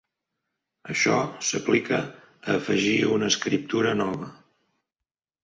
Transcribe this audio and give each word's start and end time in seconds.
Això 0.93 1.17
s'aplica 1.49 1.99
a 2.05 2.55
afegir 2.61 2.97
una 3.19 3.31
escriptura 3.35 3.95
nova. 4.01 4.33